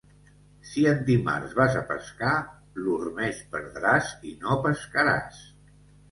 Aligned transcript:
Si 0.67 0.83
en 0.91 1.01
dimarts 1.09 1.51
vas 1.57 1.75
a 1.81 1.83
pescar, 1.91 2.31
l'ormeig 2.85 3.41
perdràs 3.51 4.09
i 4.31 4.33
no 4.39 4.57
pescaràs. 4.65 5.43